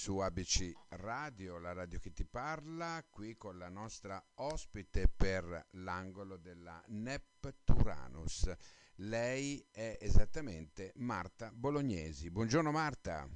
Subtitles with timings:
[0.00, 6.38] su ABC Radio, la radio che ti parla, qui con la nostra ospite per l'angolo
[6.38, 8.50] della Nepturanus.
[8.94, 12.30] Lei è esattamente Marta Bolognesi.
[12.30, 13.28] Buongiorno Marta.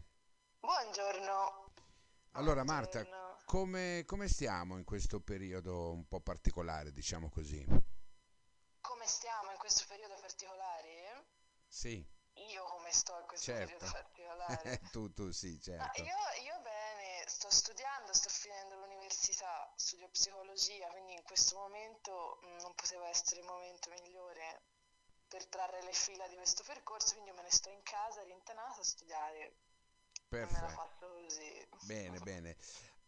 [0.61, 1.71] Buongiorno.
[2.31, 3.05] Allora Marta,
[3.45, 7.63] come, come stiamo in questo periodo un po' particolare, diciamo così?
[8.81, 11.27] Come stiamo in questo periodo particolare?
[11.69, 12.13] Sì.
[12.51, 13.77] Io come sto in questo Certo.
[13.77, 14.81] periodo particolare?
[14.91, 16.03] tu, tu sì, certo.
[16.03, 16.54] io, io
[17.45, 23.41] sto studiando, sto finendo l'università, studio psicologia, quindi in questo momento mh, non poteva essere
[23.41, 24.63] il momento migliore
[25.29, 28.81] per trarre le fila di questo percorso, quindi io me ne sto in casa, rintanata
[28.81, 29.39] a studiare.
[29.41, 30.69] E me la Perfetto.
[30.69, 31.69] faccio così.
[31.81, 32.57] Bene, bene.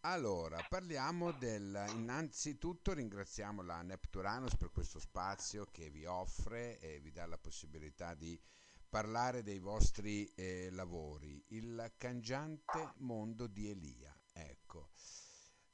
[0.00, 1.86] Allora, parliamo del...
[1.94, 8.14] Innanzitutto ringraziamo la Nepturanus per questo spazio che vi offre e vi dà la possibilità
[8.14, 8.38] di
[8.86, 11.42] parlare dei vostri eh, lavori.
[11.48, 14.14] Il cangiante mondo di Elia.
[14.38, 14.90] Ecco.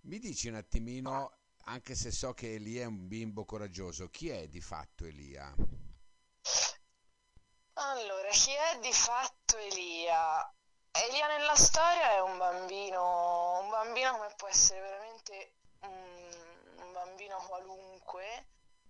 [0.02, 4.46] Mi dici un attimino, anche se so che Elia è un bimbo coraggioso, chi è
[4.48, 5.52] di fatto Elia?
[7.74, 10.54] Allora, chi è di fatto Elia?
[10.92, 17.38] Elia nella storia è un bambino, un bambino come può essere veramente un, un bambino
[17.38, 18.46] qualunque,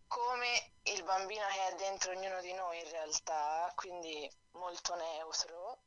[0.06, 5.78] come il bambino che è dentro ognuno di noi in realtà, quindi molto neutro,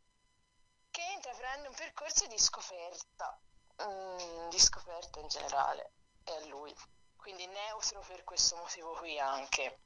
[0.89, 3.39] che intraprende un percorso di scoperta,
[3.83, 5.91] mm, di scoperta in generale,
[6.23, 6.73] è lui.
[7.15, 9.79] Quindi neutro per questo motivo qui anche,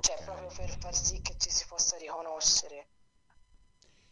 [0.00, 0.54] cioè proprio Ok.
[0.54, 2.88] per far sì che ci si possa riconoscere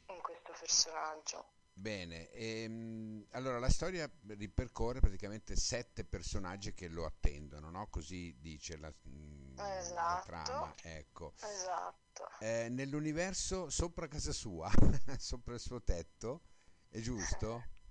[0.07, 1.47] in questo personaggio.
[1.75, 7.89] Bene, ehm, allora la storia ripercorre praticamente sette personaggi che lo attendono, no?
[7.89, 10.23] Così dice la, mm, la Esatto.
[10.23, 11.35] trama, ecco.
[11.41, 12.29] Esatto.
[12.39, 14.71] Eh, nell'universo sopra casa sua,
[15.19, 16.43] sopra il suo tetto,
[16.89, 17.69] è giusto?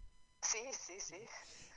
[0.42, 1.28] Sì, sì, sì.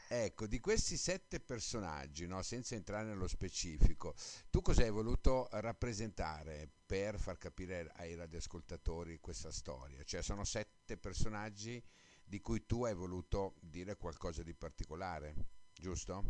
[0.06, 2.42] Ecco, di questi sette personaggi, no?
[2.42, 4.14] Senza entrare nello specifico,
[4.50, 10.02] tu cosa hai voluto rappresentare per far capire ai radioascoltatori questa storia?
[10.04, 11.82] Cioè sono sette personaggi
[12.24, 15.34] di cui tu hai voluto dire qualcosa di particolare,
[15.72, 16.24] giusto?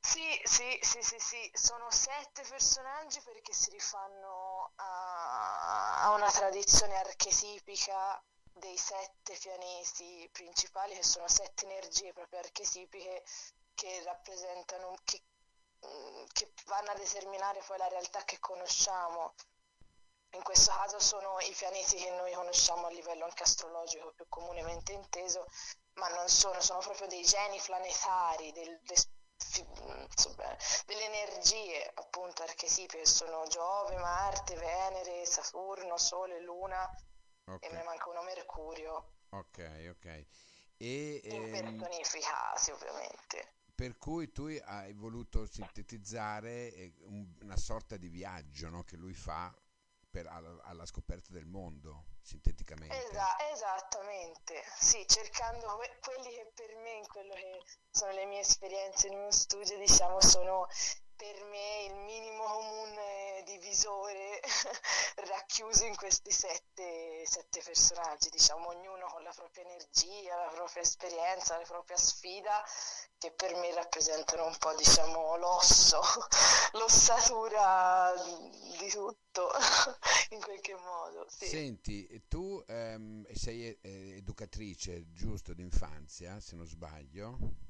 [0.00, 6.94] Sì, sì, sì, sì, sì, sono sette personaggi perché si rifanno a, a una tradizione
[6.96, 8.20] archetipica
[8.58, 13.22] dei sette pianeti principali, che sono sette energie proprio archetipiche
[13.74, 15.22] che rappresentano, che,
[15.86, 19.34] mm, che vanno a determinare poi la realtà che conosciamo.
[20.32, 24.92] In questo caso sono i pianeti che noi conosciamo a livello anche astrologico più comunemente
[24.92, 25.46] inteso,
[25.94, 29.04] ma non sono, sono proprio dei geni planetari, del- de-
[29.36, 29.66] fi-
[30.10, 36.88] insomma, delle energie appunto archetipiche, sono Giove, Marte, Venere, Saturno, Sole, Luna
[37.60, 40.24] e me ne manca uno Mercurio, ok, ok.
[40.80, 43.52] E ehm, impersonificati ovviamente.
[43.74, 48.84] per cui tu hai voluto sintetizzare eh, un- una sorta di viaggio, no?
[48.84, 49.52] Che lui fa
[50.10, 52.94] per- alla, alla scoperta del mondo, sinteticamente.
[52.96, 58.40] Esa- esattamente, sì, cercando que- quelli che per me, in quello che sono le mie
[58.40, 60.66] esperienze nel mio studio, diciamo, sono
[61.16, 64.40] per me il minimo comune divisore
[65.28, 71.56] racchiuso in questi sette, sette personaggi, diciamo, ognuno con la propria energia, la propria esperienza,
[71.56, 72.62] la propria sfida,
[73.16, 76.00] che per me rappresentano un po', diciamo, l'osso,
[76.78, 78.12] l'ossatura
[78.78, 79.50] di tutto,
[80.30, 81.46] in qualche modo, sì.
[81.46, 87.66] Senti, tu ehm, sei eh, educatrice, giusto, d'infanzia, se non sbaglio?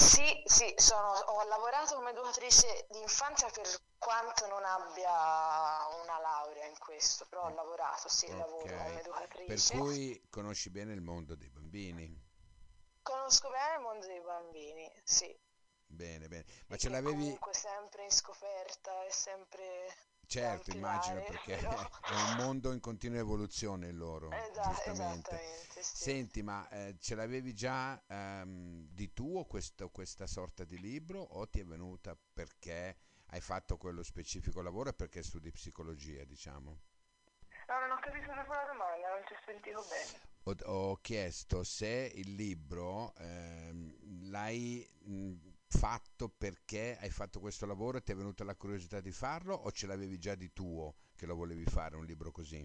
[0.00, 3.68] Sì, sì, sono- ho lavorato come educatrice di infanzia per
[3.98, 9.62] quanto non abbia una laurea in questo, però ho lavorato, sì, lavoro come Ok, per
[9.62, 9.64] educatrice.
[9.66, 12.18] cui conosci bene il mondo dei bambini.
[13.02, 15.38] Conosco bene il mondo dei bambini, sì,
[15.88, 16.44] Bene, bene.
[16.68, 19.94] Ma e ce l'avevi, comunque sempre in scoperta e sempre
[20.30, 21.76] certo, immagino, perché però...
[22.06, 25.36] è un mondo in continua evoluzione loro, Esa- giustamente.
[25.38, 26.04] sì.
[26.04, 31.48] Senti, ma eh, ce l'avevi già ehm, di tuo questo- questa sorta di libro o
[31.48, 32.96] ti è venuta perché
[33.26, 36.80] hai fatto quello specifico lavoro e perché studi psicologia, diciamo?
[37.68, 40.20] No, non ho capito proprio la domanda, non ti ho sentito bene.
[40.44, 45.32] Ho, ho chiesto se il libro ehm, l'hai mh,
[45.70, 49.70] fatto perché hai fatto questo lavoro e ti è venuta la curiosità di farlo o
[49.70, 52.58] ce l'avevi già di tuo che lo volevi fare un libro così?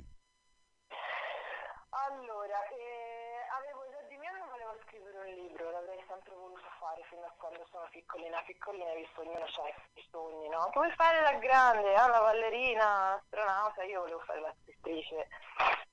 [1.90, 7.04] Allora, eh, avevo già di mio che volevo scrivere un libro, l'avrei sempre voluto fare
[7.10, 10.69] fino a quando sono piccolina, piccolina, visto ognuno ha i sogni, no?
[10.74, 15.28] Come fare da grande, ah, la ballerina, astronauta, io volevo fare la scrittrice.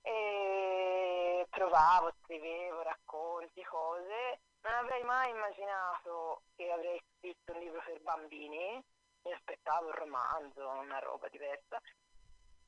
[0.02, 8.00] E provavo, scrivevo racconti, cose, non avrei mai immaginato che avrei scritto un libro per
[8.00, 8.82] bambini,
[9.22, 11.80] mi aspettavo un romanzo, una roba diversa.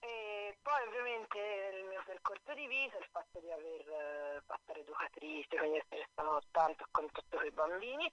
[0.00, 1.38] E poi ovviamente
[1.75, 6.43] il mio percorso di vita, il fatto di aver eh, fatto l'educatrice, quindi essere stato
[6.50, 8.12] tanto a contatto con i bambini,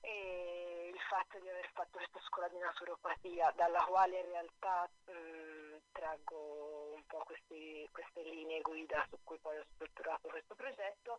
[0.00, 5.76] e il fatto di aver fatto questa scuola di naturopatia, dalla quale in realtà mh,
[5.92, 11.18] traggo un po' questi, queste linee guida su cui poi ho strutturato questo progetto,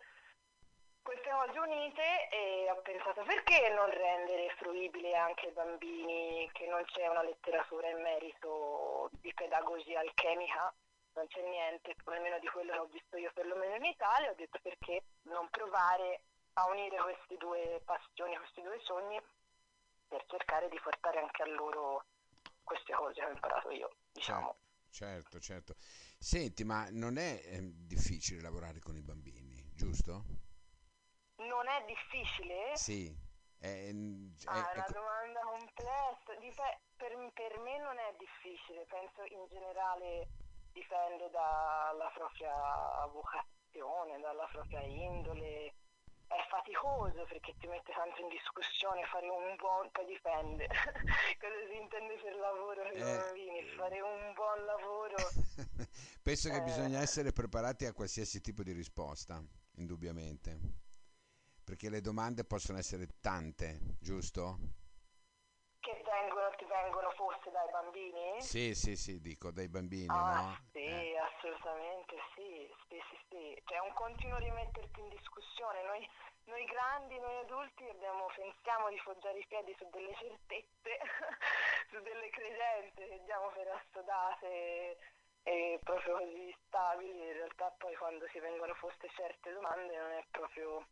[1.04, 6.84] queste cose unite e ho pensato perché non rendere fruibile anche ai bambini che non
[6.86, 10.74] c'è una letteratura in merito di pedagogia alchemica,
[11.14, 14.60] non c'è niente, almeno di quello che ho visto io perlomeno in Italia, ho detto
[14.62, 16.24] perché non provare
[16.54, 19.22] a unire queste due passioni, questi due sogni
[20.08, 22.06] per cercare di portare anche a loro
[22.64, 24.56] queste cose che ho imparato io, diciamo.
[24.90, 25.76] Certo, certo.
[26.18, 30.43] Senti, ma non è eh, difficile lavorare con i bambini, giusto?
[31.38, 32.76] Non è difficile?
[32.76, 33.12] Sì.
[33.58, 33.90] È, è,
[34.46, 36.36] ah, è una domanda complessa.
[36.40, 40.28] Dip- per, per me non è difficile, penso in generale
[40.74, 42.54] dipende dalla propria
[43.12, 45.76] vocazione, dalla propria indole
[46.34, 50.66] è faticoso perché ti mette tanto in discussione fare un buon poi dipende
[51.38, 55.18] cosa si intende per lavoro per i bambini eh, fare un buon lavoro
[56.24, 59.44] penso che eh, bisogna essere preparati a qualsiasi tipo di risposta
[59.76, 60.58] indubbiamente
[61.74, 64.62] perché le domande possono essere tante giusto?
[65.82, 68.42] che vengono, ti vengono forse dai bambini?
[68.42, 70.58] Sì, sì, sì, dico dai bambini, ah, no?
[70.72, 71.18] Sì, eh.
[71.18, 73.62] assolutamente sì, sì, sì, sì.
[73.66, 75.82] C'è un continuo rimetterti in discussione.
[75.84, 76.08] Noi,
[76.46, 80.94] noi grandi, noi adulti abbiamo, pensiamo di foggiare i piedi su delle certezze,
[81.90, 84.98] su delle credenze che diamo per assodate
[85.42, 87.18] e proprio così stabili.
[87.18, 90.86] In realtà poi quando si vengono poste certe domande non è proprio...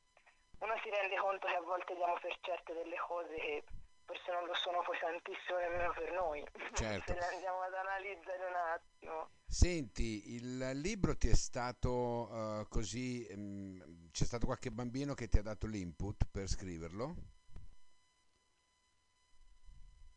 [0.62, 3.64] Uno si rende conto che a volte diamo per certe delle cose che
[4.06, 7.14] forse non lo sono poi tantissimo nemmeno per noi, certo.
[7.14, 9.30] se le andiamo ad analizzare un attimo.
[9.48, 15.38] Senti, il libro ti è stato uh, così, um, c'è stato qualche bambino che ti
[15.40, 17.16] ha dato l'input per scriverlo?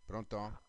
[0.04, 0.62] Pronto?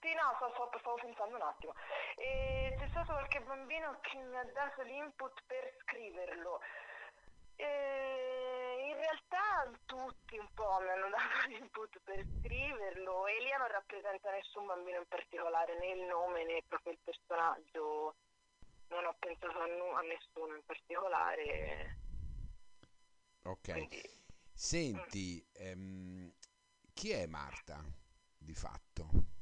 [0.00, 1.74] Sì, no, stavo, stavo pensando un attimo.
[2.16, 6.60] E c'è stato qualche bambino che mi ha dato l'input per scriverlo.
[9.86, 13.26] Tutti un po' mi hanno dato l'input per scriverlo.
[13.26, 18.16] Elia non rappresenta nessun bambino in particolare, né il nome né proprio il personaggio.
[18.88, 21.96] Non ho pensato a, n- a nessuno in particolare.
[23.44, 23.72] Ok.
[23.72, 24.16] Quindi...
[24.52, 25.62] Senti, mm.
[25.62, 26.32] ehm,
[26.92, 27.80] chi è Marta
[28.36, 29.36] di fatto?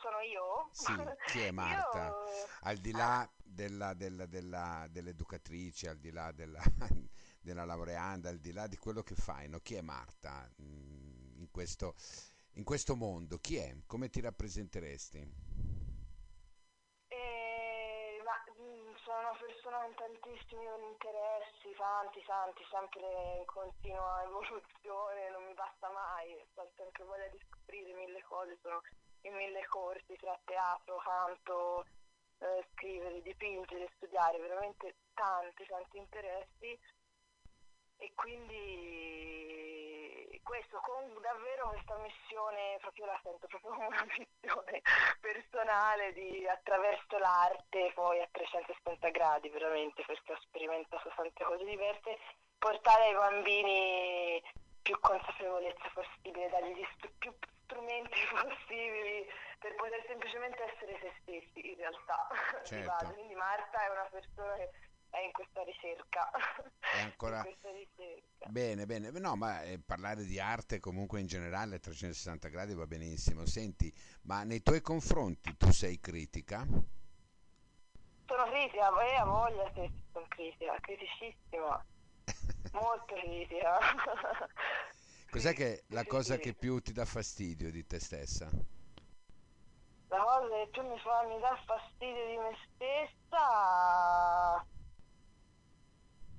[0.00, 0.59] sono io?
[0.70, 0.94] Sì,
[1.26, 2.08] chi è Marta?
[2.08, 2.48] Io...
[2.62, 6.62] Al di là della, della, della, dell'educatrice, al di là della,
[7.40, 9.58] della laureanda, al di là di quello che fai, no?
[9.58, 11.94] chi è Marta mm, in questo,
[12.54, 13.38] in questo mondo?
[13.38, 13.74] Chi è?
[13.86, 15.18] Come ti rappresenteresti?
[17.08, 18.22] Eh,
[18.60, 25.54] mm, sono una persona con tantissimi interessi, tanti, tanti, sempre in continua evoluzione, non mi
[25.54, 28.80] basta mai, ho sempre voglia di scoprire mille cose, sono
[29.22, 31.84] in mille corsi tra teatro, canto,
[32.38, 36.78] eh, scrivere, dipingere, studiare, veramente tanti, tanti interessi.
[37.96, 39.40] E quindi
[40.42, 44.82] questo con davvero questa missione proprio la sento proprio come una missione
[45.20, 52.18] personale di attraverso l'arte poi a 360 gradi veramente perché ho sperimentato tante cose diverse
[52.58, 54.42] portare ai bambini
[54.82, 56.84] più consapevolezza possibile dargli
[57.18, 57.32] più
[57.70, 59.22] strumenti possibili
[59.62, 62.26] per poter semplicemente essere se stessi in realtà.
[62.66, 63.12] Certo.
[63.14, 64.70] Quindi Marta è una persona che
[65.10, 66.30] è in questa ricerca.
[66.78, 67.42] È ancora...
[67.42, 68.46] ricerca.
[68.48, 69.10] Bene, bene.
[69.10, 73.46] No, ma eh, parlare di arte comunque in generale a 360 gradi va benissimo.
[73.46, 76.66] Senti, ma nei tuoi confronti tu sei critica?
[78.26, 81.84] Sono critica, e a voglia se sono critica, criticissima.
[82.72, 83.78] Molto critica.
[85.30, 88.50] Cos'è che la cosa che più ti dà fastidio di te stessa?
[90.08, 94.58] La cosa che più mi, fa, mi dà fastidio di me stessa...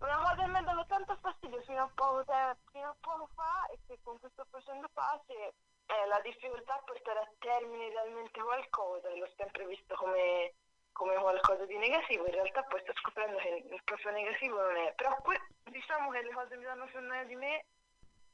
[0.01, 3.29] Una cosa che mi ha dato tanto fastidio fino a poco, tempo, fino a poco
[3.33, 5.53] fa e che con cui sto facendo pace
[5.85, 10.51] è la difficoltà a portare a termine realmente qualcosa, l'ho sempre visto come,
[10.91, 14.91] come qualcosa di negativo, in realtà poi sto scoprendo che il proprio negativo non è,
[14.95, 17.65] però que- diciamo che le cose che mi danno più noia di me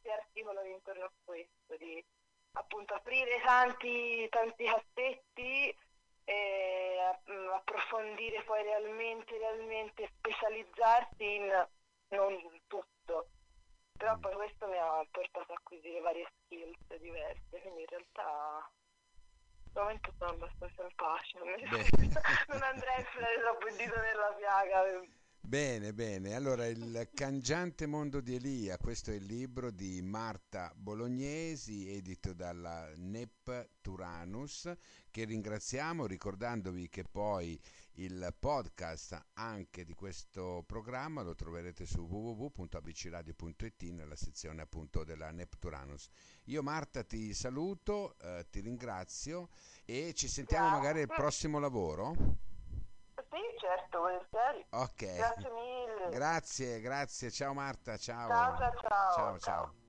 [0.07, 2.03] si articolano intorno a questo, di
[2.53, 5.75] appunto aprire tanti, tanti cassetti
[6.23, 6.95] e
[7.29, 11.67] mm, approfondire poi realmente, realmente, specializzarsi in
[12.09, 13.27] non tutto.
[13.97, 14.21] Però mm.
[14.21, 18.71] poi questo mi ha portato a acquisire varie skills diverse, quindi in realtà
[19.73, 21.37] al momento sono abbastanza in pace,
[22.47, 24.83] non andrei a infilare troppo il dito nella piaga.
[25.47, 26.33] Bene, bene.
[26.33, 32.91] Allora, il cangiante mondo di Elia, questo è il libro di Marta Bolognesi, edito dalla
[32.97, 34.69] NEP Turanus,
[35.09, 37.57] che ringraziamo, ricordandovi che poi
[37.93, 45.59] il podcast anche di questo programma lo troverete su www.abcradio.it nella sezione appunto della NEP
[45.59, 46.09] Turanus.
[46.47, 49.47] Io Marta ti saluto, eh, ti ringrazio
[49.85, 52.46] e ci sentiamo magari al prossimo lavoro.
[53.37, 54.65] Sì, certo, volentieri.
[54.71, 55.15] Ok.
[55.15, 56.09] Grazie mille.
[56.09, 57.29] Grazie, grazie.
[57.29, 58.27] Ciao Marta, ciao.
[58.27, 59.11] Ciao, ciao, ciao.
[59.11, 59.39] Ciao, ciao.
[59.39, 59.86] ciao.